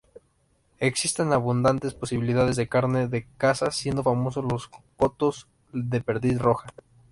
Existen 0.79 1.31
abundantes 1.31 1.93
posibilidades 1.93 2.55
de 2.55 2.67
carne 2.67 3.07
de 3.07 3.27
caza, 3.37 3.69
siendo 3.69 4.01
famosos 4.01 4.43
los 4.49 4.67
cotos 4.97 5.47
de 5.73 6.01
perdiz 6.01 6.39
roja. 6.39 6.73